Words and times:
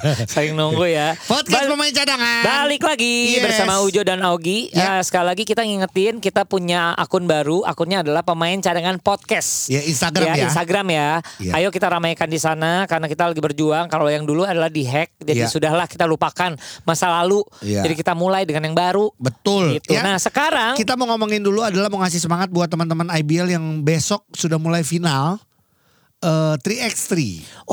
Saling 0.32 0.54
nunggu 0.54 0.86
ya. 0.86 1.14
Podcast 1.24 1.66
Bal- 1.66 1.70
pemain 1.70 1.92
cadangan. 1.92 2.42
Balik 2.42 2.82
lagi 2.82 3.16
Yes. 3.34 3.42
bersama 3.42 3.80
Ujo 3.80 4.02
dan 4.02 4.20
Augie. 4.22 4.68
Ya. 4.70 4.98
Eh, 4.98 5.02
sekali 5.02 5.26
lagi 5.26 5.42
kita 5.42 5.62
ngingetin 5.62 6.18
kita 6.18 6.44
punya 6.44 6.92
akun 6.94 7.24
baru. 7.24 7.62
Akunnya 7.62 8.00
adalah 8.00 8.22
pemain 8.22 8.54
cadangan 8.56 8.98
podcast. 8.98 9.68
Ya, 9.68 9.82
Instagram 9.82 10.32
ya. 10.32 10.44
Instagram 10.46 10.86
ya. 10.88 11.08
Ya. 11.38 11.52
Ayo 11.56 11.68
kita 11.68 11.88
ramaikan 11.88 12.26
di 12.26 12.36
sana 12.36 12.84
karena 12.86 13.06
kita 13.06 13.26
lagi 13.26 13.40
berjuang. 13.40 13.86
Kalau 13.86 14.06
yang 14.06 14.22
dulu 14.22 14.42
adalah 14.42 14.68
di 14.68 14.82
hack, 14.82 15.18
jadi 15.18 15.44
Ya. 15.44 15.50
sudahlah 15.50 15.86
kita 15.86 16.04
lupakan 16.04 16.54
masa 16.82 17.08
lalu. 17.10 17.42
Ya. 17.60 17.82
Jadi 17.82 17.94
kita 17.94 18.12
mulai 18.12 18.44
dengan 18.44 18.64
yang 18.64 18.76
baru. 18.76 19.10
Betul. 19.16 19.78
Gitu. 19.78 19.92
Ya. 19.92 20.02
Nah 20.02 20.16
sekarang 20.16 20.74
Kita 20.74 20.94
mau 20.94 21.06
ngomongin 21.06 21.42
dulu 21.42 21.62
adalah 21.62 21.88
mau 21.88 22.00
ngasih 22.00 22.18
semangat 22.18 22.48
buat 22.48 22.66
teman-teman 22.66 23.08
IBL 23.12 23.48
yang 23.50 23.64
besok 23.80 24.24
sudah 24.32 24.56
mulai 24.56 24.82
final 24.82 25.38
eh 26.22 26.54
3x3 26.56 27.12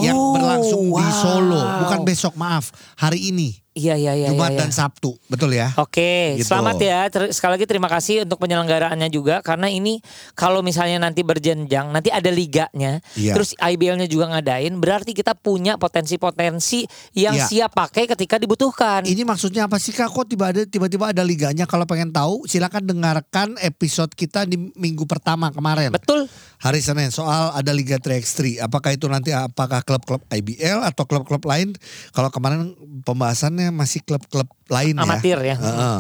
yang 0.02 0.18
Oh, 0.18 0.34
berlangsung 0.34 0.90
di 0.90 1.06
wow. 1.06 1.22
Solo. 1.22 1.62
Bukan 1.86 2.02
besok, 2.04 2.34
maaf. 2.36 2.74
Hari 2.98 3.30
ini. 3.30 3.54
Iya 3.80 3.96
iya 3.96 4.14
iya. 4.14 4.28
Jumat 4.36 4.52
iya, 4.52 4.56
iya. 4.56 4.60
dan 4.68 4.72
Sabtu. 4.76 5.16
Betul 5.32 5.56
ya? 5.56 5.72
Oke, 5.80 6.36
Gitu. 6.36 6.52
selamat 6.52 6.76
ya. 6.84 7.00
Ter- 7.08 7.32
sekali 7.32 7.56
lagi 7.56 7.64
terima 7.64 7.88
kasih 7.88 8.28
untuk 8.28 8.44
penyelenggaraannya 8.44 9.08
juga 9.08 9.40
karena 9.40 9.72
ini 9.72 10.04
kalau 10.36 10.60
misalnya 10.60 11.00
nanti 11.00 11.24
berjenjang, 11.24 11.88
nanti 11.88 12.12
ada 12.12 12.28
liganya, 12.28 13.00
Iya. 13.16 13.40
terus 13.40 13.56
IBL-nya 13.56 14.12
juga 14.12 14.36
ngadain, 14.36 14.76
berarti 14.76 15.16
kita 15.16 15.32
punya 15.32 15.80
potensi-potensi 15.80 16.84
yang 17.16 17.40
Iya. 17.40 17.48
siap 17.48 17.72
pakai 17.72 18.04
ketika 18.10 18.36
dibutuhkan. 18.36 19.08
Ini 19.08 19.24
maksudnya 19.24 19.70
apa 19.72 19.80
sih 19.80 19.96
Kak? 19.96 20.12
Kok 20.12 20.28
tiba 20.28 20.52
ada 20.52 20.68
tiba-tiba 20.68 21.16
ada 21.16 21.24
liganya? 21.24 21.64
Kalau 21.64 21.88
pengen 21.88 22.12
tahu 22.12 22.44
silakan 22.44 22.84
dengarkan 22.84 23.56
episode 23.64 24.12
kita 24.12 24.44
di 24.44 24.60
minggu 24.76 25.08
pertama 25.08 25.54
kemarin. 25.54 25.94
Betul. 25.94 26.28
Hari 26.60 26.84
Senin 26.84 27.08
soal 27.08 27.56
ada 27.56 27.72
Liga 27.72 27.96
3x3. 27.96 28.60
Apakah 28.60 28.92
itu 28.92 29.08
nanti 29.08 29.32
apakah 29.32 29.80
klub-klub 29.80 30.20
IBL 30.28 30.84
atau 30.84 31.08
klub-klub 31.08 31.40
lain? 31.48 31.72
Kalau 32.12 32.28
kemarin 32.28 32.76
pembahasannya 33.08 33.69
masih 33.70 34.02
klub-klub 34.02 34.48
lain 34.68 34.96
ya. 34.96 35.04
Amatir 35.04 35.38
ya. 35.40 35.56
Heeh. 35.56 36.00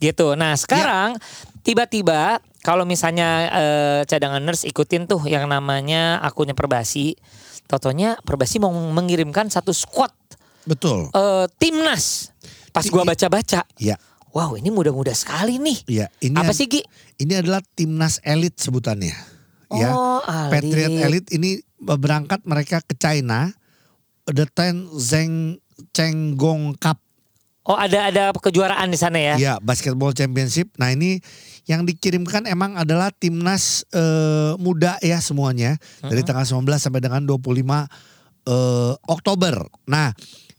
Gitu. 0.00 0.32
Nah, 0.32 0.56
sekarang 0.56 1.16
tiba-tiba 1.60 2.40
kalau 2.60 2.84
misalnya 2.84 3.28
eh, 3.50 4.00
cadangan 4.04 4.40
nurse 4.40 4.64
ikutin 4.64 5.04
tuh 5.04 5.20
yang 5.24 5.44
namanya 5.44 6.20
akunnya 6.20 6.56
Perbasi, 6.56 7.16
totonya 7.66 8.16
Perbasi 8.20 8.56
mau 8.58 8.72
mengirimkan 8.72 9.48
satu 9.48 9.72
squad 9.72 10.12
Betul. 10.64 11.08
eh, 11.10 11.46
timnas. 11.56 12.32
Pas 12.70 12.86
gua 12.86 13.02
baca-baca, 13.02 13.66
Ya, 13.76 13.98
wow 14.30 14.54
ini 14.54 14.70
muda-muda 14.70 15.10
sekali 15.10 15.58
nih. 15.58 15.78
ya. 15.90 16.06
Ini 16.22 16.38
Apa 16.38 16.54
sih 16.54 16.70
Gi? 16.70 16.80
Ini 17.18 17.42
adalah 17.42 17.60
timnas 17.74 18.22
elit 18.22 18.54
sebutannya. 18.56 19.12
ya. 19.70 19.90
Oh, 19.90 20.22
Patriot 20.48 20.96
elit. 21.02 21.26
Ini 21.28 21.60
berangkat 21.76 22.46
mereka 22.46 22.78
ke 22.80 22.94
China. 22.94 23.50
The 24.30 24.46
Ten 24.46 24.86
Zheng 24.94 25.58
Chenggong 25.92 26.76
Cup 26.76 27.00
Oh 27.68 27.76
ada 27.76 28.08
ada 28.08 28.24
kejuaraan 28.32 28.88
di 28.88 28.96
sana 28.96 29.20
ya? 29.20 29.34
Ya, 29.36 29.54
basketball 29.60 30.16
championship. 30.16 30.72
Nah, 30.80 30.96
ini 30.96 31.20
yang 31.68 31.84
dikirimkan 31.84 32.48
emang 32.48 32.74
adalah 32.74 33.12
timnas 33.12 33.84
eh, 33.92 34.56
muda 34.56 34.96
ya 35.04 35.20
semuanya 35.20 35.76
dari 36.00 36.24
tanggal 36.24 36.42
19 36.42 36.64
sampai 36.80 36.98
dengan 37.04 37.22
25 37.28 37.36
eh, 37.36 38.94
Oktober. 39.06 39.54
Nah, 39.86 40.10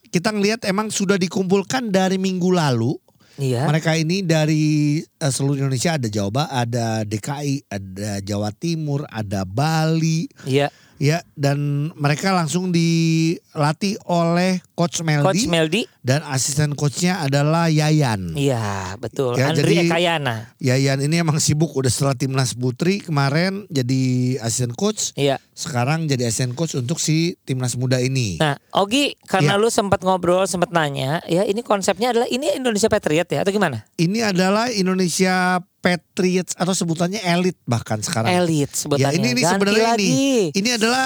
kita 0.07 0.29
ngelihat 0.29 0.63
emang 0.69 0.93
sudah 0.93 1.17
dikumpulkan 1.17 1.89
dari 1.89 2.21
minggu 2.21 2.53
lalu. 2.53 2.93
Iya. 3.41 3.65
Mereka 3.65 3.97
ini 3.97 4.21
dari 4.21 5.01
eh, 5.01 5.31
seluruh 5.33 5.57
Indonesia 5.57 5.97
ada 5.97 6.05
Jawa 6.05 6.29
Barat, 6.29 6.53
ada 6.53 6.85
DKI, 7.01 7.65
ada 7.65 8.11
Jawa 8.21 8.53
Timur, 8.53 9.09
ada 9.09 9.41
Bali. 9.41 10.29
Iya. 10.45 10.69
Ya, 11.01 11.25
dan 11.33 11.89
mereka 11.97 12.29
langsung 12.29 12.69
dilatih 12.69 13.97
oleh 14.05 14.61
Coach 14.77 15.01
Meldi 15.01 15.25
Coach 15.25 15.49
Meldi. 15.49 15.81
dan 16.05 16.21
asisten 16.29 16.77
coachnya 16.77 17.25
adalah 17.25 17.73
Yayan. 17.73 18.37
Iya 18.37 18.93
betul. 19.01 19.33
Ya, 19.33 19.49
Andri 19.49 19.81
jadi- 19.81 19.89
Ekayana. 19.89 20.53
Yayan 20.61 21.01
ini 21.01 21.17
emang 21.17 21.41
sibuk 21.41 21.73
udah 21.73 21.89
setelah 21.89 22.13
timnas 22.13 22.53
putri 22.53 23.01
kemarin 23.01 23.65
jadi 23.73 24.01
asisten 24.45 24.77
coach, 24.77 25.17
Iya. 25.17 25.41
sekarang 25.57 26.05
jadi 26.05 26.29
asisten 26.29 26.53
coach 26.53 26.77
untuk 26.77 27.01
si 27.01 27.33
timnas 27.45 27.73
muda 27.73 27.97
ini. 27.97 28.37
Nah, 28.37 28.61
Ogi, 28.69 29.17
karena 29.25 29.57
Iya. 29.57 29.61
lu 29.61 29.73
sempat 29.73 30.05
ngobrol, 30.05 30.45
sempat 30.45 30.69
nanya, 30.69 31.25
ya 31.25 31.41
ini 31.41 31.65
konsepnya 31.65 32.13
adalah 32.13 32.29
ini 32.29 32.53
Indonesia 32.53 32.93
Patriot 32.93 33.25
ya 33.25 33.41
atau 33.41 33.49
gimana? 33.49 33.89
Ini 33.97 34.29
adalah 34.29 34.69
Indonesia 34.69 35.65
Patriots 35.81 36.53
atau 36.53 36.71
sebutannya 36.71 37.19
elit 37.19 37.57
bahkan 37.65 37.97
sekarang. 37.99 38.29
Elit 38.31 38.69
Ya 38.69 38.77
sebutannya. 38.77 39.17
ini 39.17 39.27
ini 39.33 39.41
Ganti 39.41 39.51
sebenarnya 39.51 39.89
ini. 39.97 40.09
ini 40.53 40.69
adalah 40.71 41.05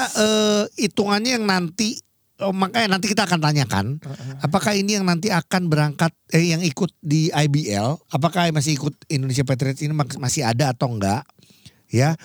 hitungannya 0.76 1.40
yang 1.40 1.44
nanti 1.44 1.96
oh, 2.38 2.52
makanya 2.52 2.96
nanti 2.96 3.08
kita 3.08 3.24
akan 3.24 3.40
tanyakan 3.40 3.86
apakah 4.38 4.76
ini 4.76 5.00
yang 5.00 5.08
nanti 5.08 5.32
akan 5.32 5.72
berangkat 5.72 6.12
eh 6.30 6.52
yang 6.52 6.60
ikut 6.60 6.92
di 7.00 7.32
IBL 7.32 7.96
apakah 8.12 8.52
masih 8.52 8.76
ikut 8.76 8.92
Indonesia 9.08 9.42
Patriots 9.42 9.80
ini 9.80 9.96
masih 9.96 10.44
ada 10.44 10.76
atau 10.76 10.92
enggak? 10.92 11.24
Ya. 11.86 12.18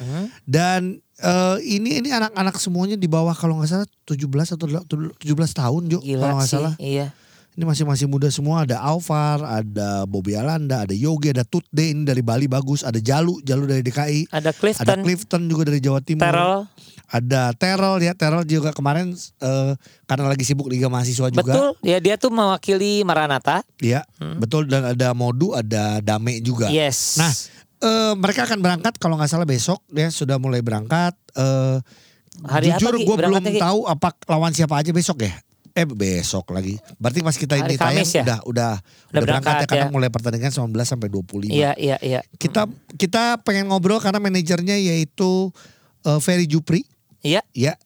Dan 0.43 0.99
eh, 1.21 1.57
ini 1.63 2.01
ini 2.01 2.09
anak-anak 2.11 2.57
semuanya 2.57 2.97
di 2.97 3.05
bawah 3.05 3.31
kalau 3.31 3.61
nggak 3.61 3.69
salah 3.69 3.87
17 4.09 4.57
atau 4.57 4.67
17 4.67 5.21
tahun 5.31 5.81
Jo 5.87 5.99
Gila 6.01 6.19
kalau 6.19 6.35
nggak 6.41 6.49
salah. 6.49 6.73
Iya. 6.81 7.13
Ini 7.51 7.63
masih 7.67 7.83
masih 7.83 8.07
muda 8.07 8.31
semua. 8.31 8.63
Ada 8.63 8.79
Alvar 8.79 9.43
ada 9.43 10.07
Bobby 10.07 10.39
Alanda 10.39 10.87
ada 10.87 10.95
Yogi 10.95 11.35
ada 11.35 11.43
Tutde. 11.43 11.91
Ini 11.91 12.07
dari 12.07 12.23
Bali 12.23 12.47
bagus. 12.47 12.87
Ada 12.87 13.03
Jalu 13.03 13.43
Jalu 13.43 13.67
dari 13.67 13.83
DKI 13.83 14.31
Ada 14.31 14.39
ada 14.39 14.51
Clifton, 14.55 14.97
Clifton 15.03 15.41
juga 15.51 15.67
dari 15.67 15.83
Jawa 15.83 15.99
Timur. 15.99 16.23
Terrell. 16.23 16.63
ada 17.11 17.51
Terrell 17.51 17.99
ya. 17.99 18.15
Terrell 18.15 18.47
juga 18.47 18.71
kemarin 18.71 19.11
eh, 19.19 19.71
karena 20.07 20.25
lagi 20.31 20.47
sibuk 20.47 20.71
Liga 20.71 20.87
Mahasiswa 20.87 21.27
juga. 21.27 21.43
Betul. 21.43 21.69
Ya 21.83 21.99
dia 21.99 22.15
tuh 22.15 22.31
mewakili 22.31 23.03
Maranatha. 23.03 23.67
ya 23.83 24.07
betul. 24.39 24.71
Dan 24.71 24.95
ada 24.95 25.11
Modu 25.11 25.51
ada 25.51 25.99
Dame 25.99 26.39
juga. 26.39 26.71
Yes. 26.71 27.19
Nah, 27.19 27.31
eh, 27.83 28.13
mereka 28.15 28.47
akan 28.47 28.63
berangkat 28.63 28.95
kalau 28.95 29.19
nggak 29.19 29.27
salah 29.27 29.43
besok. 29.43 29.83
Ya 29.91 30.07
sudah 30.07 30.39
mulai 30.39 30.63
berangkat. 30.63 31.19
Eh, 31.35 31.83
Hari 32.41 32.73
jujur 32.79 32.95
gue 32.95 33.17
belum 33.27 33.43
tahu 33.59 33.91
apa 33.91 34.15
lawan 34.31 34.55
siapa 34.55 34.79
aja 34.79 34.95
besok 34.95 35.27
ya 35.27 35.35
eh 35.71 35.87
besok 35.87 36.51
lagi 36.51 36.75
berarti 36.97 37.19
pas 37.19 37.33
kita 37.33 37.55
ini 37.55 37.75
tayang 37.75 38.03
ya? 38.03 38.23
udah 38.23 38.39
udah 38.43 38.71
udah 38.75 39.21
berangkat, 39.23 39.23
berangkat 39.23 39.55
ya 39.55 39.67
karena 39.67 39.87
ya. 39.87 39.93
mulai 39.93 40.09
pertandingan 40.11 40.51
19 40.51 40.71
sampai 40.83 41.07
25 41.07 41.47
Iya, 41.47 41.71
iya, 41.79 41.97
iya. 42.03 42.19
kita 42.35 42.67
kita 42.95 43.39
pengen 43.41 43.71
ngobrol 43.71 43.99
karena 43.99 44.19
manajernya 44.19 44.75
yaitu 44.75 45.49
eh, 46.03 46.19
Ferry 46.19 46.45
Jupri 46.45 46.83
Iya. 47.21 47.39
Ya. 47.53 47.79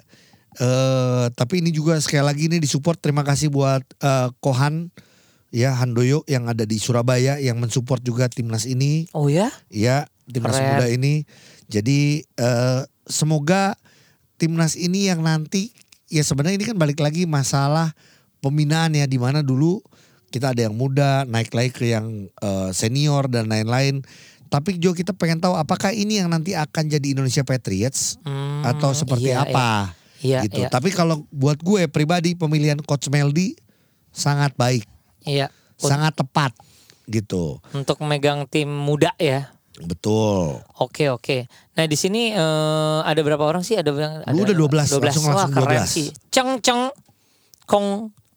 eh 0.56 1.26
tapi 1.36 1.60
ini 1.60 1.70
juga 1.70 2.00
sekali 2.00 2.24
lagi 2.24 2.48
ini 2.48 2.58
disupport 2.58 2.96
terima 2.96 3.22
kasih 3.22 3.52
buat 3.52 3.84
eh, 4.00 4.30
Kohan 4.40 4.90
ya 5.52 5.76
Handoyo 5.76 6.24
yang 6.28 6.48
ada 6.48 6.64
di 6.64 6.80
Surabaya 6.80 7.40
yang 7.40 7.60
mensupport 7.60 8.00
juga 8.00 8.26
timnas 8.28 8.64
ini 8.64 9.08
Oh 9.12 9.28
ya? 9.28 9.52
ya 9.68 10.08
timnas 10.26 10.58
Keren. 10.58 10.68
muda 10.74 10.88
ini. 10.90 11.24
Jadi 11.70 12.26
eh 12.36 12.82
semoga 13.06 13.78
timnas 14.36 14.74
ini 14.76 15.08
yang 15.08 15.22
nanti 15.22 15.70
ya 16.08 16.22
sebenarnya 16.22 16.58
ini 16.62 16.66
kan 16.68 16.78
balik 16.78 17.00
lagi 17.02 17.26
masalah 17.26 17.94
pembinaan 18.40 18.94
ya 18.94 19.06
di 19.06 19.18
mana 19.18 19.42
dulu 19.42 19.82
kita 20.30 20.52
ada 20.52 20.68
yang 20.68 20.76
muda 20.76 21.24
naik 21.24 21.54
lagi 21.56 21.72
ke 21.72 21.96
yang 21.96 22.28
eh, 22.30 22.70
senior 22.76 23.32
dan 23.32 23.48
lain-lain. 23.48 24.04
Tapi 24.46 24.78
Jo 24.78 24.94
kita 24.94 25.12
pengen 25.12 25.42
tahu 25.42 25.58
apakah 25.58 25.90
ini 25.92 26.22
yang 26.22 26.30
nanti 26.30 26.54
akan 26.54 26.86
jadi 26.88 27.18
Indonesia 27.18 27.42
Patriots 27.42 28.22
Hmm, 28.22 28.62
atau 28.62 28.94
seperti 28.94 29.34
iya, 29.34 29.42
apa 29.42 29.96
Iya, 30.22 30.46
gitu. 30.48 30.64
iya. 30.64 30.70
Tapi 30.70 30.94
kalau 30.94 31.26
buat 31.34 31.60
gue 31.60 31.90
pribadi 31.90 32.38
pemilihan 32.38 32.78
coach 32.80 33.10
Meldi 33.10 33.58
sangat 34.14 34.54
baik, 34.56 34.86
Iya. 35.26 35.50
Sangat 35.76 36.16
tepat 36.16 36.54
gitu. 37.10 37.60
Untuk 37.74 38.00
memegang 38.00 38.46
tim 38.48 38.70
muda 38.70 39.12
ya. 39.18 39.55
Betul. 39.78 40.64
Oke 40.78 41.10
oke. 41.10 41.52
Nah 41.74 41.84
di 41.84 41.96
sini 41.96 42.32
eh, 42.32 43.00
ada 43.02 43.20
berapa 43.20 43.42
orang 43.42 43.60
sih? 43.60 43.76
Ada 43.76 43.92
yang 43.92 44.14
ada 44.22 44.32
Lu 44.32 44.42
udah 44.42 44.56
12, 44.56 44.88
langsung- 44.88 45.04
Wah, 45.26 45.36
langsung 45.36 45.52
keren 45.52 45.84
12. 45.84 45.90
sih. 45.90 46.08
Ceng 46.30 46.50
ceng 46.60 46.88
kong 47.66 47.88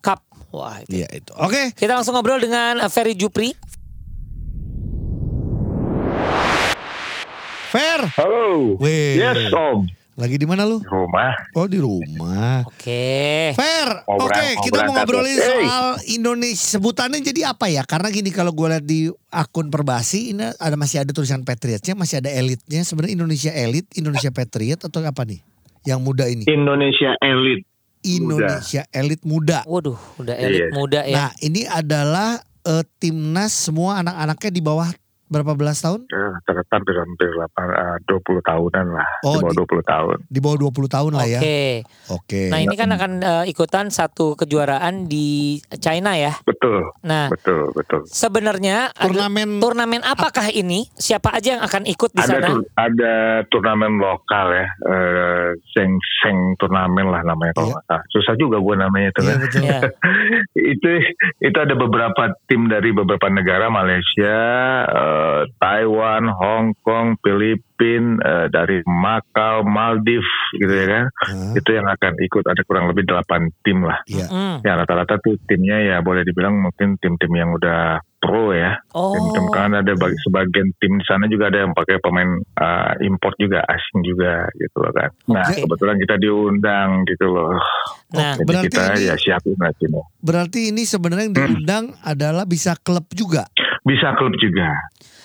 kap. 0.00 0.26
Wah 0.50 0.80
itu. 0.80 0.98
Iya 0.98 1.08
itu. 1.12 1.30
Oke. 1.34 1.70
Kita 1.72 1.94
langsung 1.94 2.12
ngobrol 2.12 2.38
dengan 2.38 2.82
Ferry 2.88 3.14
Jupri. 3.14 3.54
Fair. 7.68 8.00
Halo. 8.16 8.80
Wih. 8.80 9.20
Yes, 9.20 9.52
Om. 9.52 9.84
Lagi 10.18 10.34
di 10.34 10.50
mana 10.50 10.66
lu? 10.66 10.82
Di 10.82 10.90
rumah. 10.90 11.30
Oh 11.54 11.70
di 11.70 11.78
rumah. 11.78 12.66
Oke. 12.66 13.54
Fair. 13.54 14.02
Mau 14.02 14.26
Oke, 14.26 14.34
mau 14.58 14.62
kita 14.66 14.78
mau 14.82 14.98
ngobrolin. 14.98 15.38
Hey. 15.38 15.62
soal 15.62 15.88
Indonesia. 16.10 16.66
Sebutannya 16.74 17.22
jadi 17.22 17.54
apa 17.54 17.70
ya? 17.70 17.86
Karena 17.86 18.10
gini 18.10 18.34
kalau 18.34 18.50
gue 18.50 18.66
lihat 18.66 18.82
di 18.82 19.06
akun 19.30 19.70
Perbasi 19.70 20.34
ini 20.34 20.50
ada 20.58 20.74
masih 20.74 21.06
ada 21.06 21.14
tulisan 21.14 21.46
Patriotsnya, 21.46 21.94
masih 21.94 22.18
ada 22.18 22.34
elitnya. 22.34 22.82
Sebenarnya 22.82 23.14
Indonesia 23.14 23.54
elit, 23.54 23.86
Indonesia 23.94 24.34
Patriot 24.34 24.82
atau 24.82 24.98
apa 25.06 25.22
nih? 25.22 25.38
Yang 25.86 26.00
muda 26.02 26.26
ini. 26.26 26.42
Indonesia 26.50 27.14
elit. 27.22 27.62
Indonesia 28.02 28.82
elit 28.90 29.22
muda. 29.22 29.62
Waduh, 29.70 29.98
udah 30.18 30.34
elit 30.34 30.66
Iya. 30.66 30.74
muda 30.74 31.00
ya. 31.06 31.14
Nah, 31.14 31.30
ini 31.38 31.62
adalah 31.62 32.42
eh, 32.66 32.82
timnas 32.98 33.54
semua 33.54 34.02
anak-anaknya 34.02 34.50
di 34.50 34.62
bawah 34.66 34.90
berapa 35.28 35.52
belas 35.52 35.78
tahun? 35.78 36.08
Ternyata 36.42 36.72
hampir 36.74 36.96
hampir 36.96 37.28
8, 37.30 37.48
eh, 37.68 37.96
20 38.04 38.40
tahunan 38.42 38.86
lah. 38.90 39.08
Oh, 39.22 39.36
di 39.36 39.40
bawah 39.40 39.50
di- 39.50 39.58
20 39.60 39.82
tahun. 39.84 40.16
Di 40.26 40.38
bawah 40.38 40.56
20 40.58 40.88
tahun 40.88 41.12
lah 41.12 41.26
ya. 41.26 41.38
Oke. 41.38 41.62
Oke. 42.10 42.42
Nah, 42.48 42.58
ini 42.58 42.74
kan 42.74 42.88
akan 42.90 43.12
eh, 43.18 43.44
ikutan 43.46 43.86
satu 43.88 44.34
kejuaraan 44.34 45.04
di 45.04 45.58
China 45.76 46.12
ya. 46.14 46.32
Betul, 46.42 46.82
Nah, 47.02 47.28
betul, 47.28 47.70
betul. 47.72 48.02
sebenarnya 48.04 48.90
ada- 48.90 49.06
Turnamen 49.08 49.58
turnamen 49.58 50.02
apakah 50.02 50.48
ini? 50.48 50.88
Siapa 50.92 51.32
aja 51.32 51.54
yang 51.54 51.62
akan 51.62 51.82
ikut 51.84 52.10
di 52.10 52.20
Ada 52.20 52.28
sana? 52.30 52.46
tur- 52.48 52.68
ada 52.74 53.14
turnamen 53.46 53.92
lokal 53.96 54.46
ya, 54.54 54.66
eh, 54.86 55.48
seng 55.70 55.92
seng 56.18 56.36
turnamen 56.56 57.06
lah 57.06 57.22
namanya 57.22 57.52
kalau 57.54 57.70
Iya. 57.70 57.98
Susah 58.08 58.34
juga 58.34 58.56
gue 58.58 58.74
namanya 58.74 59.08
itu 59.08 59.20
Iya 59.20 59.28
kan. 59.28 59.38
betul. 59.38 59.62
Ya. 59.62 59.80
itu 60.72 60.90
itu 61.40 61.58
ada 61.58 61.74
beberapa 61.74 62.22
tim 62.44 62.66
dari 62.66 62.90
beberapa 62.90 63.28
negara 63.28 63.68
Malaysia, 63.68 64.36
eh, 65.18 65.42
Taiwan, 65.58 66.30
Hong 66.30 66.78
Kong, 66.86 67.18
Filipina, 67.18 68.22
eh, 68.22 68.46
dari 68.48 68.78
Macau, 68.86 69.66
Maldives 69.66 70.30
gitu 70.54 70.70
ya 70.70 70.86
kan. 70.86 71.04
Hah? 71.10 71.54
Itu 71.58 71.70
yang 71.74 71.86
akan 71.90 72.12
ikut 72.22 72.44
ada 72.46 72.62
kurang 72.62 72.86
lebih 72.90 73.04
8 73.06 73.50
tim 73.66 73.82
lah. 73.82 73.98
Iya. 74.06 74.26
Hmm. 74.30 74.56
Ya 74.62 74.78
rata-rata 74.78 75.18
tuh 75.18 75.36
timnya 75.50 75.82
ya 75.82 75.96
boleh 76.00 76.22
dibilang 76.22 76.58
mungkin 76.58 76.98
tim-tim 77.02 77.32
yang 77.34 77.50
udah 77.54 78.02
pro 78.18 78.50
ya. 78.50 78.82
Oh. 78.92 79.14
Tim-tim 79.14 79.46
kan 79.54 79.70
ada 79.78 79.92
bagi, 79.94 80.18
sebagian 80.26 80.74
tim 80.82 80.98
di 80.98 81.04
sana 81.06 81.30
juga 81.30 81.48
ada 81.54 81.62
yang 81.64 81.72
pakai 81.72 82.02
pemain 82.02 82.30
uh, 82.58 82.92
import 83.06 83.38
juga 83.38 83.62
asing 83.62 84.02
juga 84.02 84.50
gitu 84.58 84.76
loh 84.82 84.92
kan. 84.92 85.10
Nah 85.30 85.46
kebetulan 85.46 85.96
kita 86.02 86.14
diundang 86.18 87.06
gitu 87.06 87.26
loh. 87.30 87.54
Nah, 88.12 88.34
Jadi 88.34 88.44
berarti 88.44 88.68
kita 88.68 88.82
ini- 88.98 89.06
ya 89.06 89.14
siapin 89.14 89.56
lah 89.60 89.72
sini. 89.78 90.00
Berarti 90.18 90.60
ini 90.74 90.82
sebenarnya 90.82 91.24
yang 91.30 91.36
diundang 91.36 91.84
adalah 92.02 92.44
bisa 92.44 92.74
klub 92.80 93.06
juga. 93.14 93.46
Bisa 93.88 94.12
klub 94.20 94.36
juga, 94.36 94.68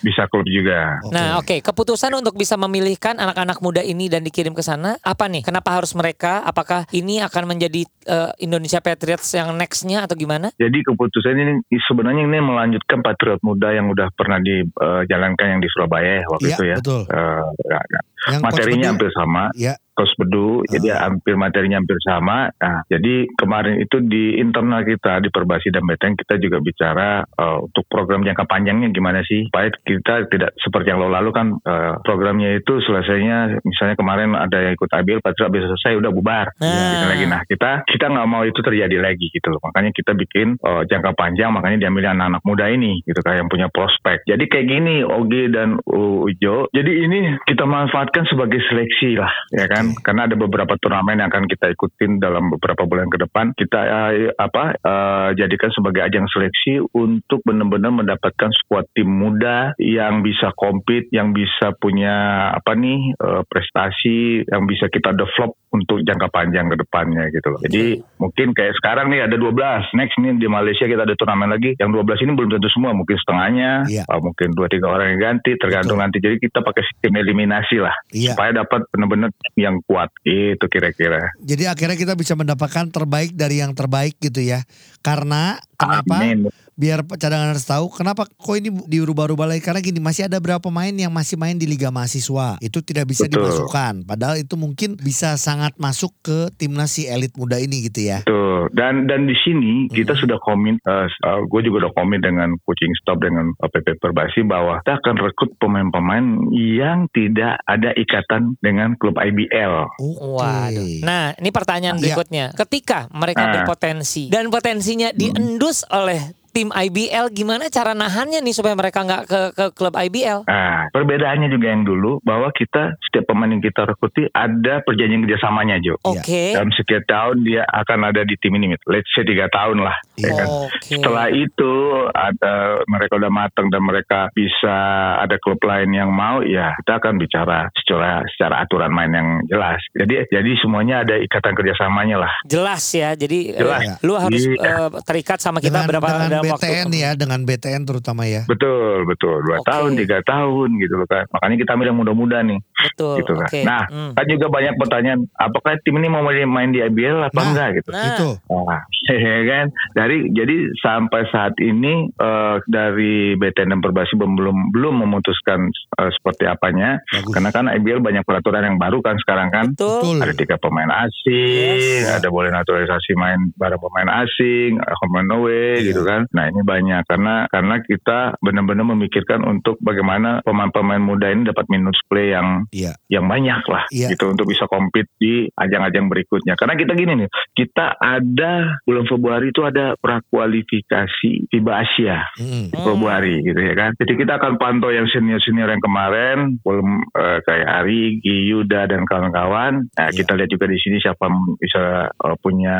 bisa 0.03 0.27
klub 0.27 0.43
juga. 0.45 0.99
Oke. 1.01 1.13
Nah, 1.15 1.39
oke, 1.39 1.55
keputusan 1.63 2.11
untuk 2.13 2.35
bisa 2.35 2.53
memilihkan 2.53 3.17
anak-anak 3.17 3.63
muda 3.63 3.79
ini 3.79 4.11
dan 4.11 4.21
dikirim 4.21 4.51
ke 4.51 4.61
sana 4.61 4.99
apa 4.99 5.25
nih? 5.25 5.41
Kenapa 5.41 5.73
harus 5.73 5.95
mereka? 5.95 6.43
Apakah 6.43 6.83
ini 6.91 7.23
akan 7.23 7.49
menjadi 7.49 7.87
eh, 7.87 8.31
Indonesia 8.37 8.83
Patriots 8.83 9.31
yang 9.31 9.55
nextnya 9.55 10.03
atau 10.03 10.13
gimana? 10.13 10.51
Jadi 10.59 10.83
keputusan 10.83 11.33
ini 11.33 11.53
sebenarnya 11.87 12.27
ini 12.27 12.37
melanjutkan 12.37 12.99
patriot 12.99 13.39
muda 13.41 13.71
yang 13.71 13.87
udah 13.87 14.11
pernah 14.13 14.37
dijalankan 14.37 15.57
yang 15.57 15.61
di 15.63 15.69
Surabaya 15.71 16.19
ya 16.19 16.25
waktu 16.27 16.47
Iya, 16.47 16.55
itu 16.55 16.63
ya. 16.67 16.75
betul. 16.83 17.01
Eh, 17.07 17.43
ya, 17.71 17.79
ya. 17.79 18.01
Yang 18.23 18.41
materinya 18.41 18.87
hampir 18.91 19.09
sama. 19.11 19.43
Ya. 19.55 19.73
Kos 19.93 20.09
Bedu, 20.17 20.65
jadi 20.65 20.89
Ah. 20.89 21.05
hampir 21.05 21.37
materinya 21.37 21.77
hampir 21.77 21.93
sama. 22.01 22.49
Nah, 22.57 22.81
jadi 22.89 23.29
kemarin 23.37 23.77
itu 23.77 24.01
di 24.01 24.41
internal 24.41 24.81
kita 24.81 25.21
di 25.21 25.29
Perbasi 25.29 25.69
dan 25.69 25.85
Beteng 25.85 26.17
kita 26.17 26.41
juga 26.41 26.57
bicara 26.57 27.21
eh, 27.21 27.57
untuk 27.61 27.85
program 27.85 28.25
jangka 28.25 28.49
panjangnya 28.49 28.89
gimana 28.89 29.21
sih 29.21 29.45
supaya 29.45 29.69
kita 29.69 29.92
tidak 30.01 30.51
seperti 30.57 30.93
yang 30.93 31.01
lalu-lalu 31.03 31.29
kan 31.35 31.47
eh, 31.61 31.93
programnya 32.01 32.57
itu 32.57 32.79
selesainya 32.81 33.61
misalnya 33.61 33.95
kemarin 33.99 34.33
ada 34.33 34.57
yang 34.69 34.73
ikut 34.73 34.89
ABL 34.89 35.21
Patriot 35.21 35.51
bisa 35.53 35.65
selesai 35.73 35.99
udah 35.99 36.11
bubar 36.13 36.47
Nah. 36.57 36.91
gitu 36.95 37.07
lagi. 37.09 37.25
Nah 37.27 37.41
kita 37.45 37.71
kita 37.85 38.05
nggak 38.09 38.29
mau 38.29 38.43
itu 38.47 38.59
terjadi 38.63 38.97
lagi 38.99 39.27
gitu 39.29 39.47
loh. 39.51 39.61
Makanya 39.63 39.91
kita 39.93 40.15
bikin 40.15 40.57
eh, 40.57 40.83
jangka 40.87 41.11
panjang 41.17 41.51
makanya 41.51 41.87
diambil 41.87 42.13
anak-anak 42.15 42.41
muda 42.47 42.65
ini 42.71 43.03
gitu 43.03 43.19
kan 43.21 43.37
yang 43.37 43.49
punya 43.51 43.67
prospek. 43.69 44.23
Jadi 44.25 44.43
kayak 44.47 44.67
gini 44.69 44.95
Ogi 45.03 45.51
dan 45.51 45.77
uh, 45.83 46.25
Ujo. 46.25 46.71
Jadi 46.71 46.91
ini 47.03 47.35
kita 47.43 47.67
manfaatkan 47.67 48.23
sebagai 48.29 48.61
seleksi 48.69 49.19
lah 49.19 49.33
ya 49.51 49.65
kan 49.67 49.93
karena 50.01 50.29
ada 50.29 50.35
beberapa 50.39 50.73
turnamen 50.79 51.19
yang 51.19 51.29
akan 51.29 51.45
kita 51.49 51.73
ikutin 51.73 52.21
dalam 52.21 52.53
beberapa 52.55 52.87
bulan 52.87 53.09
ke 53.09 53.17
depan 53.21 53.51
kita 53.57 53.79
eh, 53.83 54.31
apa 54.37 54.77
eh, 54.77 55.29
jadikan 55.37 55.69
sebagai 55.73 56.01
ajang 56.05 56.25
seleksi 56.29 56.79
untuk 56.93 57.43
benar-benar 57.43 57.91
mendapatkan 57.91 58.49
skuad 58.63 58.87
tim 58.95 59.09
muda 59.09 59.75
yang 59.83 60.23
bisa 60.23 60.55
compete 60.55 61.11
yang 61.11 61.35
bisa 61.35 61.75
punya 61.75 62.47
apa 62.55 62.71
nih 62.73 63.11
eh, 63.11 63.41
prestasi 63.43 64.47
yang 64.47 64.63
bisa 64.63 64.87
kita 64.87 65.11
develop 65.11 65.59
untuk 65.73 66.05
jangka 66.05 66.29
panjang 66.29 66.69
ke 66.69 66.77
depannya 66.79 67.27
gitu 67.33 67.47
loh. 67.49 67.59
Jadi 67.65 67.99
mungkin 68.21 68.53
kayak 68.53 68.77
sekarang 68.79 69.09
nih 69.09 69.25
ada 69.25 69.35
12 69.35 69.97
next 69.97 70.15
nih 70.21 70.37
di 70.39 70.47
Malaysia 70.47 70.85
kita 70.85 71.03
ada 71.03 71.17
turnamen 71.17 71.49
lagi 71.51 71.75
yang 71.75 71.91
12 71.91 72.23
ini 72.23 72.31
belum 72.37 72.49
tentu 72.55 72.69
semua 72.71 72.93
mungkin 72.93 73.17
setengahnya 73.19 73.89
eh, 74.07 74.21
mungkin 74.21 74.53
dua 74.55 74.69
tiga 74.71 74.87
orang 74.87 75.17
yang 75.17 75.21
ganti 75.21 75.57
tergantung 75.57 75.99
nanti 75.99 76.21
jadi 76.21 76.37
kita 76.39 76.63
pakai 76.63 76.83
sistem 76.87 77.19
eliminasi 77.19 77.81
lah 77.81 77.95
Iya. 78.13 78.37
supaya 78.37 78.53
dapat 78.53 78.85
benar-benar 78.93 79.33
yang 79.57 79.81
kuat 79.83 80.13
itu 80.23 80.65
kira-kira. 80.69 81.33
Jadi 81.41 81.63
akhirnya 81.65 81.97
kita 81.97 82.13
bisa 82.13 82.37
mendapatkan 82.37 82.93
terbaik 82.93 83.33
dari 83.33 83.59
yang 83.59 83.73
terbaik 83.73 84.15
gitu 84.21 84.39
ya. 84.39 84.61
Karena 85.01 85.57
kenapa? 85.75 86.23
Amin. 86.23 86.47
Biar 86.73 87.05
cadangan 87.05 87.53
harus 87.53 87.65
tahu 87.65 87.85
kenapa 87.93 88.25
kok 88.25 88.55
ini 88.57 88.73
dirubah-rubah 88.73 89.45
lagi 89.45 89.61
karena 89.61 89.77
gini 89.79 90.01
masih 90.01 90.25
ada 90.25 90.41
berapa 90.41 90.63
pemain 90.63 90.89
yang 90.89 91.13
masih 91.13 91.37
main 91.37 91.53
di 91.53 91.69
Liga 91.69 91.93
Mahasiswa. 91.93 92.57
Itu 92.57 92.81
tidak 92.81 93.11
bisa 93.11 93.29
Betul. 93.29 93.45
dimasukkan. 93.45 94.07
Padahal 94.09 94.41
itu 94.41 94.55
mungkin 94.57 94.95
bisa 94.95 95.35
sangat 95.35 95.75
masuk 95.77 96.09
ke 96.23 96.49
timnas 96.55 96.95
si 96.95 97.05
elit 97.05 97.35
muda 97.37 97.59
ini 97.59 97.85
gitu 97.91 98.09
ya. 98.09 98.25
Tuh 98.25 98.71
dan 98.73 99.05
dan 99.05 99.27
di 99.27 99.35
sini 99.37 99.85
kita 99.91 100.15
sudah 100.15 100.39
komit, 100.41 100.79
gue 100.81 101.61
juga 101.61 101.85
udah 101.85 101.93
komit 101.93 102.23
dengan 102.23 102.55
coaching 102.63 102.93
staff 102.97 103.19
dengan 103.19 103.51
uh, 103.59 103.69
PP 103.69 103.99
Perbasi 103.99 104.41
bahwa 104.47 104.79
kita 104.81 104.97
akan 104.97 105.15
rekrut 105.19 105.51
pemain-pemain 105.59 106.25
yang 106.55 107.05
tidak 107.11 107.59
ada 107.67 107.91
ikatan 107.93 108.55
dengan 108.63 108.95
klub 108.97 109.19
IBL. 109.19 109.73
Oke. 109.99 110.23
Waduh. 110.23 110.87
Nah, 111.03 111.35
ini 111.37 111.49
pertanyaan 111.51 111.97
Iya. 111.99 112.01
berikutnya. 112.01 112.45
Ketika 112.55 113.11
mereka 113.11 113.43
Ah. 113.45 113.51
berpotensi 113.61 114.31
dan 114.31 114.47
potensinya 114.49 115.11
diendus 115.13 115.83
oleh 115.91 116.42
tim 116.53 116.69
IBL, 116.69 117.27
gimana 117.29 117.65
cara 117.67 117.91
nahannya 117.91 118.39
nih 118.39 118.53
supaya 118.53 118.71
mereka 118.73 119.01
nggak 119.01 119.23
ke, 119.25 119.39
ke 119.51 119.65
klub 119.73 119.91
IBL? 119.91 120.45
Nah, 120.45 120.85
perbedaannya 120.87 121.49
juga 121.49 121.67
yang 121.67 121.81
dulu 121.81 122.21
bahwa 122.21 122.47
kita 122.49 122.93
setiap 123.01 123.25
pemain 123.25 123.49
yang 123.49 123.59
kita 123.59 123.83
rekruti 123.83 124.29
ada 124.29 124.79
perjanjian 124.79 125.25
kerjasamanya 125.25 125.81
Jo. 125.81 125.97
Iya. 125.99 126.21
Oke. 126.21 126.43
Dalam 126.53 126.71
sekian 126.71 127.03
tahun 127.03 127.37
dia 127.41 127.65
akan 127.65 127.99
ada 128.05 128.21
di 128.21 128.37
tim 128.37 128.53
ini, 128.53 128.77
let's 128.85 129.09
say 129.11 129.25
tiga 129.25 129.49
tahun 129.49 129.81
lah. 129.81 129.97
ya 130.13 130.21
Iya. 130.23 130.33
kan? 130.35 130.47
Oke. 130.69 130.93
Setelah 130.93 131.27
itu 131.27 131.71
ada 132.07 132.53
mereka 132.85 133.13
udah 133.17 133.31
matang 133.33 133.67
dan 133.67 133.81
mereka 133.81 134.29
bisa 134.31 134.75
ada 135.17 135.35
klub 135.37 135.57
lain 135.59 135.89
yang 135.89 136.13
mau, 136.13 136.45
ya 136.45 136.77
kita 136.77 137.01
akan 137.01 137.17
bicara 137.17 137.65
secara 137.75 138.21
secara 138.29 138.61
aturan 138.61 138.93
main 138.93 139.09
yang 139.09 139.29
jelas. 139.47 139.81
Jadi 139.91 140.29
jadi 140.29 140.51
semuanya 140.61 141.01
ada 141.01 141.17
ikatan 141.17 141.53
kerjasamanya 141.53 142.21
lah. 142.21 142.33
Jelas 142.45 142.83
ya. 142.93 143.17
Jadi 143.17 143.51
eh, 143.51 143.57
Jelas. 143.57 143.97
lu 144.01 144.13
harus 144.13 144.43
Iya. 144.43 144.59
eh, 144.59 144.89
terikat 145.01 145.39
sama 145.39 145.57
kita 145.57 145.81
Dengan, 145.81 145.89
berapa 145.89 146.07
dengan 146.07 146.29
dalam 146.29 146.42
BTN 146.45 146.87
waktu. 146.87 146.97
ya, 146.99 147.09
dengan 147.13 147.39
BTN 147.41 147.83
terutama 147.83 148.23
ya. 148.23 148.43
Betul 148.45 149.05
betul 149.05 149.39
dua 149.41 149.57
Oke. 149.57 149.67
tahun 149.67 149.91
tiga 149.95 150.19
tahun 150.21 150.69
gitu 150.77 150.93
loh 150.95 151.05
kan. 151.05 151.23
Makanya 151.29 151.55
kita 151.57 151.69
ambil 151.73 151.87
yang 151.87 151.99
muda-muda 151.99 152.37
nih. 152.41 152.59
Betul. 152.83 153.15
gitu 153.15 153.33
kan. 153.33 153.47
Nah, 153.63 153.81
Hmm. 153.85 154.11
kan 154.11 154.25
juga 154.27 154.47
banyak 154.49 154.75
pertanyaan, 154.75 155.19
apakah 155.33 155.79
tim 155.79 155.95
ini 155.95 156.07
mau 156.07 156.19
main 156.25 156.69
di 156.69 156.79
IBL 156.79 157.23
apa 157.23 157.33
Nah. 157.33 157.45
enggak 157.47 157.69
gitu. 157.77 157.89
Nah. 157.89 158.05
Itu. 158.09 158.29
Nah, 158.49 158.81
ya 159.31 159.41
kan. 159.45 159.65
Dari 159.93 160.17
jadi 160.29 160.55
sampai 160.77 161.21
saat 161.25 161.55
ini 161.57 161.93
eh, 162.11 162.55
dari 162.65 163.13
BTN 163.33 163.69
dan 163.69 163.79
Perbasi 163.79 164.13
belum 164.13 164.35
belum 164.35 164.57
belum 164.71 164.93
memutuskan 165.01 165.71
eh, 165.95 166.11
seperti 166.11 166.43
apanya. 166.43 166.99
Bagus. 167.05 167.31
Karena 167.31 167.49
kan 167.49 167.65
IBL 167.69 167.99
banyak 167.99 168.23
peraturan 168.23 168.63
yang 168.65 168.77
baru 168.77 168.99
kan 168.99 169.15
sekarang 169.17 169.47
kan. 169.49 169.65
Betul. 169.71 170.19
Ada 170.19 170.33
tiga 170.33 170.55
pemain 170.57 170.89
asing, 170.99 172.03
Yes. 172.03 172.11
ada 172.13 172.27
boleh 172.27 172.49
naturalisasi 172.49 173.15
main 173.15 173.53
bareng 173.53 173.79
pemain 173.79 174.09
asing, 174.19 174.75
eh, 174.75 174.95
home 174.97 175.15
and 175.17 175.31
away 175.31 175.79
Iya. 175.79 175.87
gitu 175.89 176.01
kan. 176.03 176.27
Nah 176.33 176.49
ini 176.49 176.61
banyak 176.61 177.05
karena 177.05 177.45
karena 177.47 177.75
kita 177.79 178.35
benar-benar 178.41 178.85
memikirkan 178.89 179.45
untuk 179.45 179.77
bagaimana 179.79 180.41
pemain-pemain 180.41 181.01
muda 181.01 181.29
ini 181.29 181.45
dapat 181.45 181.65
minutes 181.69 182.01
play 182.09 182.33
yang 182.33 182.65
Iya. 182.73 182.97
yang 183.07 183.25
banyak 183.25 183.61
lah 183.69 183.85
Iya. 183.89 184.11
gitu 184.13 184.29
untuk 184.29 184.49
bisa 184.49 184.65
compete 184.65 185.09
di 185.17 185.45
ajang-ajang 185.53 186.09
berikutnya. 186.09 186.57
Karena 186.57 186.73
kita 186.73 186.93
gini 186.93 187.25
nih, 187.25 187.29
kita 187.53 187.95
ada 187.95 188.81
bulan 188.83 189.05
Februari 189.05 189.49
itu 189.49 189.61
ada 189.61 189.93
prakualifikasi 189.97 191.31
FIBA 191.49 191.73
Asia 191.73 192.17
Mm. 192.39 192.73
di 192.73 192.77
Februari 192.79 193.35
gitu 193.41 193.59
ya 193.59 193.73
kan. 193.73 193.91
Jadi 193.97 194.13
kita 194.17 194.37
akan 194.37 194.57
pantau 194.57 194.89
yang 194.89 195.05
senior-senior 195.07 195.69
yang 195.69 195.83
kemarin, 195.83 196.57
belum 196.61 196.87
eh, 197.13 197.39
kayak 197.45 197.69
Ari, 197.83 198.19
Gi, 198.19 198.37
Yuda 198.49 198.89
dan 198.89 199.05
kawan-kawan. 199.05 199.85
Nah, 199.87 200.07
Iya. 200.09 200.17
kita 200.17 200.33
lihat 200.33 200.49
juga 200.49 200.65
di 200.65 200.77
sini 200.77 200.97
siapa 200.97 201.25
bisa 201.57 202.09
eh, 202.09 202.37
punya 202.41 202.77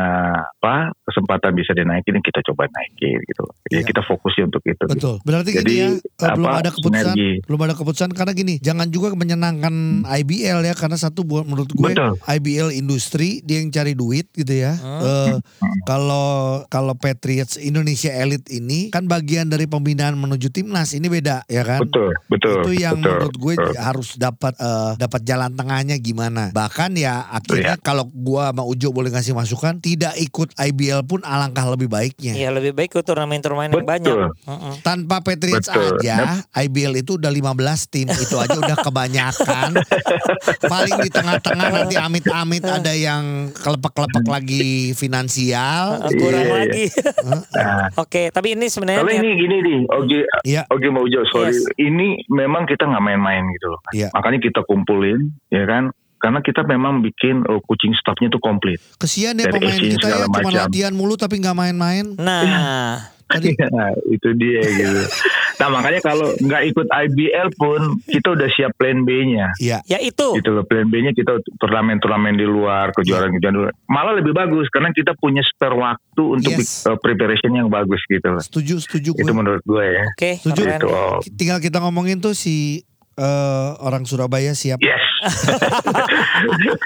apa 0.59 0.91
kesempatan 1.05 1.53
bisa 1.53 1.71
dinaikin 1.73 2.19
kita 2.19 2.41
coba 2.43 2.65
naikin 2.69 3.19
gitu. 3.23 3.42
Gitu. 3.45 3.47
Ya 3.69 3.79
Iya. 3.79 3.85
kita 3.85 4.01
fokusnya 4.01 4.43
untuk 4.47 4.61
itu. 4.61 4.71
gitu. 4.75 4.85
Betul. 4.89 5.15
Berarti 5.23 5.49
Jadi, 5.51 5.65
gini 5.65 5.75
ya, 5.75 5.89
eh, 5.93 6.29
belum 6.31 6.45
apa, 6.45 6.59
ada 6.59 6.69
keputusan, 6.69 7.05
sinergi. 7.11 7.31
belum 7.43 7.59
ada 7.61 7.73
keputusan 7.73 8.09
karena 8.11 8.33
gini, 8.33 8.53
jangan 8.59 8.87
juga 8.87 9.07
menyenangkan 9.13 9.73
IBL 10.05 10.59
ya 10.61 10.73
karena 10.73 10.95
satu 10.95 11.21
buat 11.21 11.43
menurut 11.43 11.69
gue 11.69 11.89
Betul. 11.89 12.13
IBL 12.21 12.69
industri 12.71 13.41
dia 13.41 13.59
yang 13.59 13.69
cari 13.69 13.93
duit 13.93 14.29
gitu 14.31 14.51
ya. 14.51 14.73
Eh, 14.77 15.35
Kalau 15.83 16.23
kalau 16.65 16.95
Patriots 16.95 17.59
Indonesia 17.59 18.07
Elite 18.09 18.47
ini 18.49 18.87
kan 18.87 19.03
bagian 19.03 19.45
dari 19.45 19.65
pembinaan 19.65 20.15
menuju 20.15 20.47
timnas 20.47 20.93
ini 20.93 21.07
beda 21.07 21.43
ya 21.45 21.61
kan. 21.61 21.83
Betul, 21.83 22.15
betul. 22.29 22.63
itu 22.63 22.71
yang 22.79 22.95
betul, 22.97 23.11
menurut 23.11 23.35
gue 23.35 23.53
betul. 23.57 23.75
harus 23.75 24.09
dapat 24.15 24.53
eh, 24.55 24.91
dapat 24.95 25.21
jalan 25.23 25.51
tengahnya 25.51 25.95
gimana. 25.97 26.49
Bahkan 26.51 26.95
ya 26.95 27.27
akhirnya 27.27 27.75
Iya. 27.75 27.81
kalau 27.81 28.07
gua 28.07 28.49
sama 28.49 28.63
Ujo 28.63 28.89
boleh 28.89 29.09
ngasih 29.09 29.33
masukan, 29.33 29.77
tidak 29.77 30.15
ikut 30.15 30.55
IBL 30.55 31.03
pun 31.03 31.19
alangkah 31.21 31.63
lebih 31.65 31.87
baiknya. 31.87 32.31
Iya 32.33 32.49
lebih 32.49 32.71
baik 32.71 32.91
ke 32.93 33.01
turnamen-turnamen 33.39 33.71
yang 33.73 33.87
banyak. 33.87 34.15
Mm-mm. 34.45 34.73
Tanpa 34.83 35.23
Patriots 35.23 35.71
Betul. 35.71 35.97
aja, 36.03 36.43
IBL 36.53 37.01
itu 37.01 37.15
udah 37.15 37.31
15 37.31 37.89
tim, 37.89 38.07
itu 38.09 38.35
aja 38.35 38.53
udah 38.53 38.77
kebanyakan. 38.77 39.71
Paling 40.73 40.95
di 40.99 41.09
tengah-tengah 41.09 41.67
nanti 41.71 41.95
amit-amit 41.95 42.61
ada 42.61 42.91
yang 42.91 43.49
kelepek-kelepek 43.53 44.25
lagi 44.27 44.91
finansial. 44.93 46.03
Eh, 46.05 46.19
Kurang 46.19 46.43
Iya, 46.43 46.51
iya. 46.51 46.59
lagi. 46.59 46.85
Nah, 47.53 47.87
Oke, 47.95 48.27
tapi 48.29 48.57
ini 48.57 48.67
sebenarnya 48.67 49.05
Kalau 49.05 49.13
ini 49.13 49.29
gini 49.37 49.55
nih, 49.61 49.79
Ogi, 49.87 50.19
Iya. 50.43 50.61
Ogi 50.67 50.87
mau 50.89 51.05
Ujo, 51.05 51.23
sorry. 51.29 51.53
Yes. 51.53 51.63
Ini 51.77 52.27
memang 52.27 52.65
kita 52.65 52.83
nggak 52.83 52.99
main-main 52.99 53.43
gitu 53.55 53.71
loh. 53.71 53.79
Iya. 53.93 54.09
Makanya 54.11 54.39
kita 54.41 54.61
kumpulin, 54.67 55.31
ya 55.47 55.63
kan? 55.63 55.93
Karena 56.17 56.39
kita 56.39 56.63
memang 56.63 57.03
bikin 57.03 57.43
uh, 57.43 57.59
coaching 57.67 57.91
staffnya 57.99 58.31
itu 58.31 58.39
komplit. 58.39 58.79
Kesian 58.95 59.35
ya 59.35 59.43
Dari 59.43 59.59
pemain 59.59 59.75
kita 59.75 60.07
ya 60.07 60.23
cuma 60.23 60.51
latihan 60.55 60.93
mulu 60.95 61.19
tapi 61.19 61.35
nggak 61.43 61.51
main-main. 61.51 62.15
Nah, 62.15 63.11
Tadi 63.25 63.55
Nah, 63.75 63.91
itu 64.07 64.29
dia 64.35 64.61
gitu. 64.61 65.01
Nah 65.53 65.69
makanya 65.69 66.01
kalau 66.01 66.33
nggak 66.33 66.63
ikut 66.65 66.87
IBL 66.89 67.47
pun 67.55 67.79
kita 68.03 68.33
udah 68.33 68.49
siap 68.49 68.73
plan 68.75 69.01
B-nya. 69.01 69.53
Iya. 69.57 69.79
ya 69.85 69.97
itu. 69.97 70.35
Gitu 70.35 70.49
loh, 70.49 70.65
plan 70.65 70.85
B-nya 70.85 71.13
kita 71.13 71.37
turnamen-turnamen 71.57 72.35
di 72.35 72.43
luar, 72.43 72.89
kejuaraan-kejuaraan 72.91 73.57
luar. 73.57 73.71
Malah 73.85 74.13
lebih 74.17 74.33
bagus 74.33 74.67
karena 74.69 74.89
kita 74.89 75.13
punya 75.15 75.45
spare 75.45 75.73
waktu 75.73 76.23
untuk 76.23 76.51
Yes. 76.53 76.85
uh, 76.85 76.97
preparation 76.97 77.53
yang 77.53 77.69
bagus 77.69 78.01
gitu 78.05 78.25
loh. 78.27 78.41
Setuju, 78.41 78.81
setuju 78.81 79.09
Itu 79.13 79.23
gue. 79.23 79.33
menurut 79.33 79.63
gue 79.63 79.85
ya. 79.85 80.05
Oke, 80.09 80.31
Setuju. 80.37 80.61
keren. 80.61 80.79
Gitu. 80.81 80.87
oh. 80.89 81.17
Tinggal 81.33 81.59
kita 81.61 81.77
ngomongin 81.79 82.17
tuh 82.17 82.33
si 82.33 82.81
eh, 83.15 83.69
orang 83.79 84.03
Surabaya 84.03 84.51
siap. 84.53 84.79
Yes. 84.79 85.01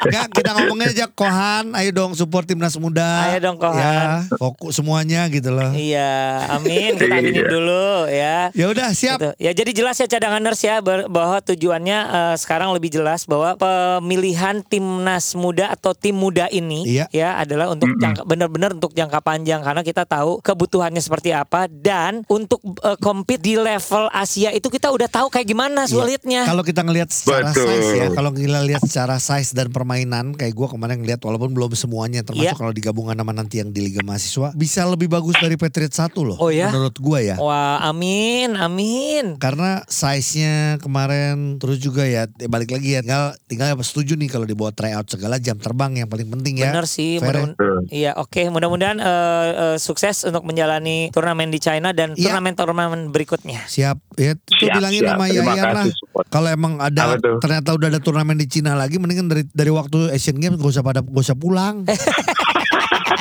Enggak, 0.06 0.28
kita 0.32 0.50
ngomongin 0.54 0.94
aja 0.94 1.06
Kohan, 1.10 1.74
ayo 1.74 1.90
dong 1.90 2.14
support 2.14 2.46
timnas 2.46 2.78
muda. 2.78 3.26
Ayo 3.28 3.42
dong, 3.42 3.58
Kohan. 3.58 3.82
Ya, 3.82 4.02
fokus 4.38 4.78
semuanya 4.78 5.26
gitu 5.28 5.50
loh. 5.50 5.74
Iya, 5.74 6.46
amin. 6.54 6.96
Kita 6.96 7.18
aminin 7.18 7.34
Iya. 7.34 7.50
dulu 7.50 7.86
ya. 8.08 8.38
Ya 8.54 8.66
udah 8.70 8.88
siap. 8.94 9.18
Gitu. 9.18 9.30
Ya 9.38 9.52
jadi 9.54 9.72
jelas 9.74 9.98
ya 9.98 10.06
cadanganers 10.06 10.62
ya 10.62 10.80
bahwa 10.86 11.42
tujuannya 11.42 11.98
eh, 12.06 12.36
sekarang 12.38 12.72
lebih 12.74 12.94
jelas 12.94 13.26
bahwa 13.26 13.58
pemilihan 13.58 14.62
timnas 14.62 15.34
muda 15.34 15.74
atau 15.74 15.98
tim 15.98 16.14
muda 16.14 16.46
ini 16.50 16.86
Iya. 16.86 17.06
ya 17.10 17.30
adalah 17.38 17.74
untuk 17.74 17.90
jangka 17.92 18.22
benar-benar 18.24 18.72
untuk 18.74 18.94
jangka 18.94 19.20
panjang 19.20 19.62
karena 19.62 19.82
kita 19.82 20.06
tahu 20.06 20.40
kebutuhannya 20.40 21.02
seperti 21.02 21.34
apa 21.34 21.66
dan 21.66 22.22
untuk 22.28 22.62
eh, 22.86 22.98
compete 23.00 23.42
di 23.42 23.56
level 23.58 24.10
Asia 24.10 24.50
itu 24.52 24.70
kita 24.70 24.90
udah 24.90 25.10
tahu 25.10 25.28
kayak 25.30 25.48
gimana 25.48 25.90
Iya. 25.90 25.94
Kalau 26.24 26.62
kita 26.62 26.82
ngelihat 26.82 27.10
secara 27.10 27.50
Betul. 27.50 27.68
size 27.68 27.92
ya, 27.94 28.08
kalau 28.10 28.30
kita 28.32 28.60
lihat 28.62 28.82
secara 28.82 29.16
size 29.18 29.52
dan 29.52 29.70
permainan 29.70 30.34
kayak 30.34 30.54
gua 30.54 30.68
kemarin 30.68 30.98
ngeliat 30.98 31.20
walaupun 31.20 31.52
belum 31.52 31.74
semuanya 31.74 32.22
termasuk 32.22 32.48
Iya. 32.48 32.56
kalau 32.56 32.72
digabungan 32.72 33.14
sama 33.14 33.32
nanti 33.32 33.60
yang 33.60 33.70
di 33.70 33.82
Liga 33.82 34.02
Mahasiswa 34.02 34.54
bisa 34.54 34.82
lebih 34.84 35.08
bagus 35.08 35.36
dari 35.36 35.54
Patriots 35.56 35.98
1 35.98 36.24
loh. 36.24 36.38
Oh 36.38 36.50
ya? 36.50 36.70
Menurut 36.70 36.96
gua 36.98 37.20
ya. 37.20 37.36
Wah, 37.38 37.84
amin, 37.84 38.56
amin. 38.56 39.36
Karena 39.38 39.84
size-nya 39.86 40.78
kemarin 40.78 41.58
terus 41.58 41.78
juga 41.78 42.04
ya 42.04 42.26
ya 42.30 42.48
balik 42.48 42.72
lagi 42.72 42.96
ya 42.96 43.02
tinggal 43.02 43.24
tinggal 43.46 43.68
setuju 43.80 44.16
nih 44.16 44.28
kalau 44.28 44.46
dibawa 44.46 44.72
tryout 44.72 45.06
segala 45.08 45.38
jam 45.38 45.58
terbang 45.58 45.96
yang 45.96 46.08
paling 46.08 46.28
penting 46.30 46.60
ya. 46.60 46.72
Bener 46.72 46.86
sih, 46.86 47.20
Fair 47.20 47.36
ya? 47.36 47.42
mudah 47.46 47.78
Iya, 47.88 48.12
oke. 48.16 48.42
Mudah-mudahan 48.50 48.98
eh, 49.00 49.48
eh, 49.56 49.78
sukses 49.78 50.24
untuk 50.24 50.44
menjalani 50.44 51.10
turnamen 51.10 51.50
di 51.50 51.58
China 51.58 51.92
dan 51.92 52.14
Iya. 52.14 52.32
turnamen-turnamen 52.32 53.12
berikutnya. 53.12 53.64
Siap. 53.66 53.98
Ya 54.18 54.34
itu 54.34 54.52
Siap, 54.58 54.76
bilangin 54.76 55.02
siap. 55.02 55.12
sama 55.14 55.26
Terima 55.28 55.54
Yayan 55.54 55.72
lah. 55.72 55.86
Kalau 56.26 56.50
emang 56.50 56.82
ada 56.82 57.20
ternyata 57.38 57.78
udah 57.78 57.88
ada 57.94 58.02
turnamen 58.02 58.40
di 58.40 58.50
Cina 58.50 58.74
lagi 58.74 58.98
mendingan 58.98 59.30
dari 59.30 59.44
dari 59.54 59.70
waktu 59.70 60.10
Asian 60.10 60.42
Games 60.42 60.58
gak 60.58 60.74
usah 60.74 60.84
pada 60.86 61.06
gak 61.06 61.22
usah 61.22 61.38
pulang. 61.38 61.86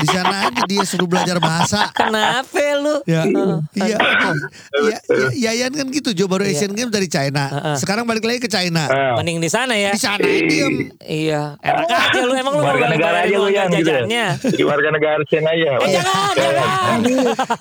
di 0.00 0.06
sana 0.08 0.50
aja 0.50 0.62
dia 0.68 0.82
suruh 0.84 1.08
belajar 1.08 1.36
bahasa. 1.40 1.88
Kenapa 1.92 2.64
lu? 2.80 2.94
Ya, 3.08 3.22
iya, 3.26 3.96
iya, 3.96 3.98
iya, 4.76 4.98
Yayan 5.36 5.72
kan 5.72 5.86
gitu, 5.92 6.12
Jo 6.12 6.26
baru 6.28 6.44
Iya. 6.46 6.58
Asian 6.62 6.72
Games 6.76 6.92
dari 6.92 7.08
China. 7.08 7.76
Sekarang 7.80 8.04
balik 8.04 8.24
lagi 8.24 8.40
ke 8.44 8.50
China. 8.50 8.86
Mending 9.20 9.40
di 9.42 9.50
sana 9.50 9.74
ya. 9.74 9.92
Di 9.94 10.00
sana 10.00 10.20
diem. 10.22 10.92
Iya, 11.00 11.56
enak 11.60 11.88
aja 11.88 12.20
lu 12.22 12.34
emang 12.34 12.54
lu 12.56 12.62
mau 12.62 12.70
warga 12.72 12.86
negara 12.90 13.16
aja 13.26 13.36
lu 13.36 13.48
yang 13.50 13.68
gitu. 13.72 13.88
jajannya. 13.88 14.26
Jadi 14.42 14.62
warga 14.64 14.88
negara 14.92 15.22
Cina 15.28 15.50
aja. 15.52 15.70
Eh, 15.80 15.90
jangan, 15.92 16.32
jangan. 16.36 16.98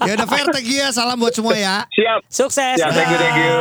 Ya 0.06 0.12
udah 0.18 0.27
fair 0.27 0.46
ya. 0.65 0.88
Salam 0.92 1.18
buat 1.20 1.34
semua 1.34 1.56
ya. 1.58 1.86
Siap. 1.92 2.20
Sukses. 2.30 2.77
Siap, 2.77 2.92
thank 2.94 3.10
you, 3.12 3.20
thank 3.20 3.38
you. 3.39 3.58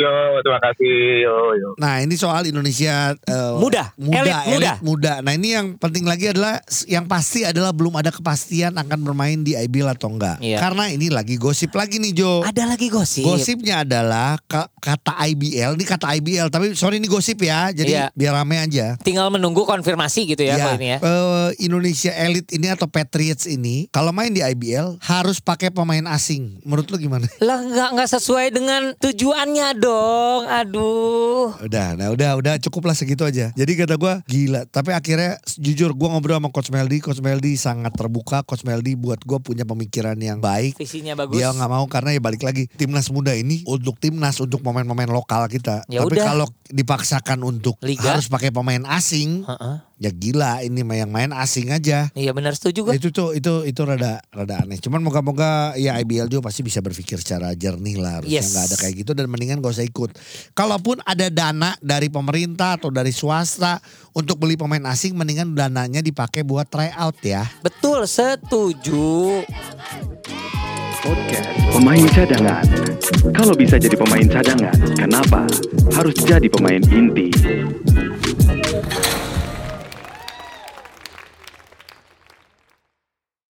Yo, 0.00 0.12
terima 0.42 0.60
kasih. 0.60 0.94
Yo, 1.24 1.34
yo. 1.56 1.68
Nah 1.80 2.00
ini 2.00 2.14
soal 2.16 2.46
Indonesia 2.48 3.14
eh, 3.14 3.52
Muda, 3.58 3.92
muda, 3.96 4.36
elit 4.48 4.58
muda. 4.58 4.72
muda. 4.80 5.12
Nah 5.24 5.32
ini 5.36 5.48
yang 5.56 5.66
penting 5.78 6.04
lagi 6.04 6.30
adalah 6.32 6.60
yang 6.88 7.04
pasti 7.06 7.44
adalah 7.46 7.70
belum 7.72 7.94
ada 7.96 8.03
kepastian 8.10 8.74
akan 8.74 8.98
bermain 9.00 9.38
di 9.38 9.54
IBL 9.54 9.92
atau 9.92 10.08
enggak. 10.08 10.40
Iya. 10.40 10.58
Karena 10.58 10.88
ini 10.88 11.08
lagi 11.08 11.36
gosip 11.36 11.70
lagi 11.72 11.96
nih 11.96 12.12
Jo. 12.12 12.42
Ada 12.42 12.66
lagi 12.66 12.88
gosip. 12.88 13.22
Gosipnya 13.22 13.80
adalah 13.80 14.36
ka- 14.42 14.68
kata 14.76 15.16
IBL, 15.24 15.76
ini 15.76 15.84
kata 15.84 16.12
IBL, 16.12 16.48
tapi 16.48 16.74
sorry 16.74 16.96
ini 16.96 17.06
gosip 17.06 17.38
ya, 17.38 17.70
jadi 17.70 17.92
Iya. 17.94 18.06
biar 18.12 18.32
rame 18.34 18.58
aja. 18.58 18.98
Tinggal 18.98 19.28
menunggu 19.28 19.62
konfirmasi 19.62 20.26
gitu 20.26 20.42
ya, 20.42 20.56
kalau 20.56 20.76
ini 20.76 20.88
ya. 20.90 20.98
eh, 20.98 21.48
Indonesia 21.60 22.12
Elite 22.12 22.50
ini 22.50 22.66
atau 22.66 22.84
Patriots 22.84 23.44
ini 23.44 23.86
kalau 23.88 24.10
main 24.10 24.28
di 24.28 24.40
IBL 24.40 24.98
harus 25.00 25.38
pakai 25.38 25.68
pemain 25.68 26.04
asing. 26.08 26.60
Menurut 26.62 26.88
lu 26.88 26.98
gimana? 26.98 27.24
Lah 27.40 27.60
nggak 27.60 27.88
nggak 27.94 28.08
sesuai 28.10 28.50
dengan 28.50 28.82
tujuannya 28.94 29.68
dong. 29.76 30.42
Aduh. 30.46 31.54
Udah, 31.60 31.94
nah 31.94 32.10
udah, 32.10 32.34
udah 32.34 32.54
cukup 32.60 32.84
lah 32.84 32.94
segitu 32.94 33.22
aja. 33.22 33.50
Jadi 33.52 33.72
kata 33.74 33.94
gua 33.94 34.20
gila. 34.24 34.66
Tapi 34.66 34.90
akhirnya 34.90 35.38
jujur 35.54 35.92
gua 35.92 36.10
ngobrol 36.10 36.36
sama 36.36 36.50
Coach 36.50 36.68
Meldi, 36.68 36.98
Coach 36.98 37.18
Meldi 37.18 37.54
sangat 37.54 37.93
terbuka. 37.94 38.42
Coach 38.42 38.66
Meldi 38.66 38.98
buat 38.98 39.22
gua 39.22 39.38
punya 39.38 39.62
pemikiran 39.62 40.18
yang 40.18 40.42
baik. 40.42 40.76
Visinya 40.76 41.14
bagus. 41.14 41.38
Dia 41.38 41.54
nggak 41.54 41.70
mau 41.70 41.86
karena 41.86 42.12
ya 42.14 42.20
balik 42.20 42.42
lagi 42.42 42.66
timnas 42.74 43.08
muda 43.08 43.32
ini 43.32 43.62
untuk 43.64 43.96
timnas 44.02 44.36
untuk 44.42 44.60
pemain-pemain 44.60 45.08
lokal 45.08 45.46
kita. 45.46 45.86
Ya 45.86 46.02
Tapi 46.02 46.18
kalau 46.18 46.50
dipaksakan 46.68 47.40
untuk 47.46 47.78
Liga. 47.80 48.18
harus 48.18 48.26
pakai 48.26 48.50
pemain 48.50 48.82
asing, 48.90 49.46
Heeh. 49.46 49.76
Ya 49.96 50.10
gila 50.10 50.60
ini 50.60 50.82
mah 50.82 50.96
yang 50.98 51.10
main 51.10 51.30
asing 51.30 51.70
aja. 51.70 52.10
Iya 52.12 52.34
benar 52.34 52.54
setuju 52.54 52.90
gue. 52.90 52.94
Itu 52.98 53.08
tuh 53.10 53.32
itu 53.32 53.62
itu 53.64 53.80
rada 53.82 54.18
rada 54.30 54.62
aneh. 54.62 54.78
Cuman 54.78 55.00
moga-moga 55.00 55.74
ya 55.74 55.94
IBL 55.98 56.26
juga 56.26 56.50
pasti 56.50 56.62
bisa 56.62 56.82
berpikir 56.82 57.18
secara 57.22 57.54
jernih 57.54 57.96
lah. 57.96 58.20
Harusnya 58.20 58.42
Yes. 58.42 58.50
nggak 58.52 58.64
ada 58.66 58.76
kayak 58.76 58.94
gitu 59.04 59.12
dan 59.14 59.26
mendingan 59.30 59.62
gak 59.62 59.74
usah 59.78 59.86
ikut. 59.86 60.10
Kalaupun 60.52 60.98
ada 61.06 61.30
dana 61.30 61.74
dari 61.78 62.10
pemerintah 62.10 62.76
atau 62.76 62.90
dari 62.90 63.14
swasta 63.14 63.78
untuk 64.12 64.38
beli 64.38 64.58
pemain 64.58 64.82
asing, 64.90 65.14
mendingan 65.14 65.54
dananya 65.54 66.02
dipakai 66.02 66.42
buat 66.42 66.66
tryout 66.66 67.18
ya. 67.22 67.46
Betul, 67.62 68.06
setuju. 68.06 69.42
Podcast 71.04 71.52
Pemain 71.68 72.00
Cadangan. 72.16 72.64
Kalau 73.36 73.52
bisa 73.52 73.76
jadi 73.76 73.92
pemain 73.92 74.24
cadangan, 74.24 74.72
kenapa 74.96 75.44
harus 75.92 76.16
jadi 76.24 76.48
pemain 76.48 76.80
inti? 76.88 77.28